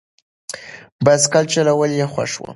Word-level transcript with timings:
بایسکل 1.05 1.45
چلول 1.53 1.91
یې 1.99 2.05
خوښ 2.13 2.33
و. 2.39 2.43